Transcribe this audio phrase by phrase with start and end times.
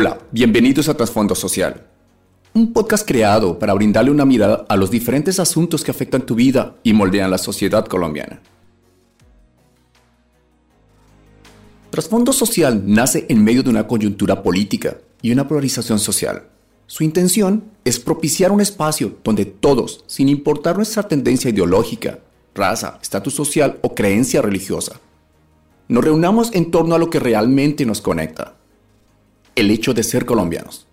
[0.00, 1.84] Hola, bienvenidos a Trasfondo Social,
[2.54, 6.76] un podcast creado para brindarle una mirada a los diferentes asuntos que afectan tu vida
[6.84, 8.40] y moldean la sociedad colombiana.
[11.90, 16.44] Trasfondo Social nace en medio de una coyuntura política y una polarización social.
[16.86, 22.20] Su intención es propiciar un espacio donde todos, sin importar nuestra tendencia ideológica,
[22.54, 25.00] raza, estatus social o creencia religiosa,
[25.88, 28.57] nos reunamos en torno a lo que realmente nos conecta,
[29.58, 30.86] el hecho de ser colombianos.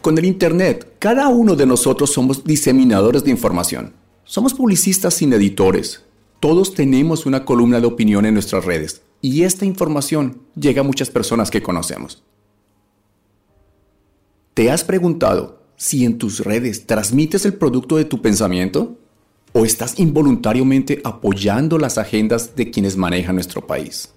[0.00, 3.94] Con el Internet, cada uno de nosotros somos diseminadores de información.
[4.22, 6.04] Somos publicistas sin editores.
[6.38, 11.10] Todos tenemos una columna de opinión en nuestras redes y esta información llega a muchas
[11.10, 12.22] personas que conocemos.
[14.54, 18.96] ¿Te has preguntado si en tus redes transmites el producto de tu pensamiento?
[19.52, 24.12] ¿O estás involuntariamente apoyando las agendas de quienes manejan nuestro país?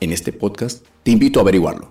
[0.00, 1.90] En este podcast te invito a averiguarlo.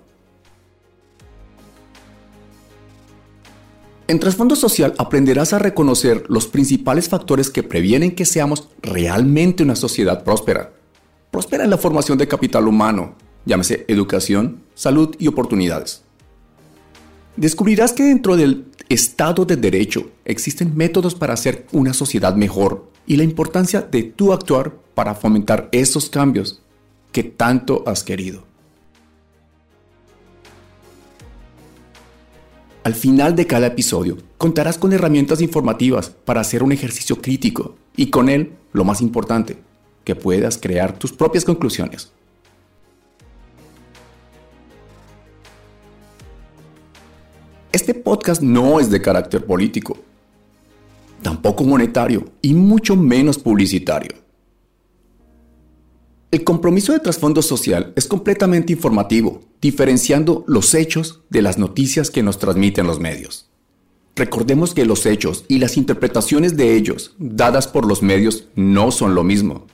[4.06, 9.76] En Trasfondo Social aprenderás a reconocer los principales factores que previenen que seamos realmente una
[9.76, 10.72] sociedad próspera.
[11.30, 16.04] Próspera en la formación de capital humano, llámese educación, salud y oportunidades.
[17.36, 23.16] Descubrirás que dentro del Estado de Derecho existen métodos para hacer una sociedad mejor y
[23.16, 26.62] la importancia de tu actuar para fomentar esos cambios
[27.12, 28.44] que tanto has querido.
[32.84, 38.08] Al final de cada episodio contarás con herramientas informativas para hacer un ejercicio crítico y
[38.08, 39.58] con él, lo más importante,
[40.04, 42.12] que puedas crear tus propias conclusiones.
[47.72, 49.98] Este podcast no es de carácter político,
[51.22, 54.27] tampoco monetario y mucho menos publicitario.
[56.30, 62.22] El compromiso de trasfondo social es completamente informativo, diferenciando los hechos de las noticias que
[62.22, 63.48] nos transmiten los medios.
[64.14, 69.14] Recordemos que los hechos y las interpretaciones de ellos, dadas por los medios, no son
[69.14, 69.66] lo mismo.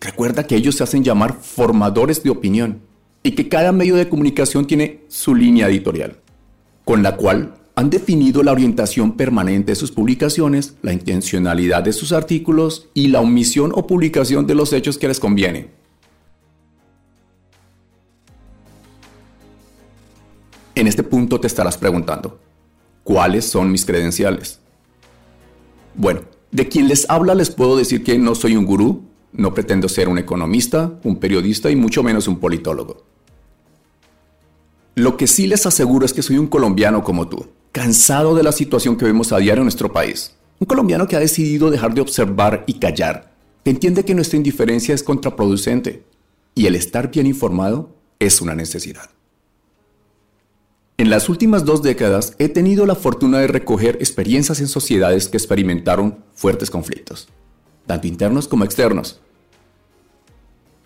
[0.00, 2.82] Recuerda que ellos se hacen llamar formadores de opinión
[3.22, 6.18] y que cada medio de comunicación tiene su línea editorial
[6.84, 12.12] con la cual han definido la orientación permanente de sus publicaciones, la intencionalidad de sus
[12.12, 15.81] artículos y la omisión o publicación de los hechos que les conviene.
[20.82, 22.40] En este punto te estarás preguntando,
[23.04, 24.58] ¿cuáles son mis credenciales?
[25.94, 29.88] Bueno, de quien les habla les puedo decir que no soy un gurú, no pretendo
[29.88, 33.04] ser un economista, un periodista y mucho menos un politólogo.
[34.96, 38.50] Lo que sí les aseguro es que soy un colombiano como tú, cansado de la
[38.50, 40.34] situación que vemos a diario en nuestro país.
[40.58, 43.32] Un colombiano que ha decidido dejar de observar y callar,
[43.62, 46.02] que entiende que nuestra indiferencia es contraproducente
[46.56, 49.10] y el estar bien informado es una necesidad.
[51.02, 55.36] En las últimas dos décadas he tenido la fortuna de recoger experiencias en sociedades que
[55.36, 57.26] experimentaron fuertes conflictos,
[57.88, 59.20] tanto internos como externos,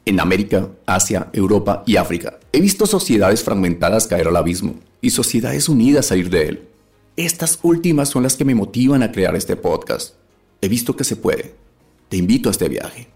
[0.06, 2.41] en América, Asia, Europa y África.
[2.50, 6.69] He visto sociedades fragmentadas caer al abismo y sociedades unidas salir de él.
[7.16, 10.15] Estas últimas son las que me motivan a crear este podcast.
[10.62, 11.56] He visto que se puede.
[12.09, 13.16] Te invito a este viaje.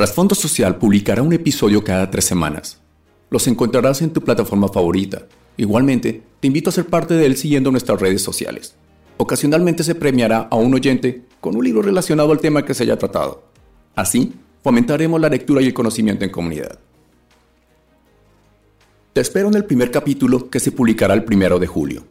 [0.00, 2.80] Trasfondo Social publicará un episodio cada tres semanas.
[3.28, 5.26] Los encontrarás en tu plataforma favorita.
[5.58, 8.74] Igualmente, te invito a ser parte de él siguiendo nuestras redes sociales.
[9.18, 12.96] Ocasionalmente se premiará a un oyente con un libro relacionado al tema que se haya
[12.96, 13.44] tratado.
[13.94, 14.32] Así,
[14.64, 16.78] fomentaremos la lectura y el conocimiento en comunidad.
[19.12, 22.04] Te espero en el primer capítulo que se publicará el primero de julio.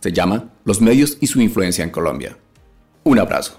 [0.00, 2.36] Se llama Los medios y su influencia en Colombia.
[3.04, 3.58] Un abrazo.